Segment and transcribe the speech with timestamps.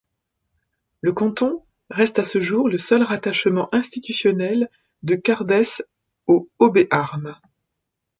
[1.01, 4.67] Le canton reste à ce jour le seul rattachement institutionnel
[5.03, 5.83] de Cardesse
[6.25, 7.39] au Haut-Béarn.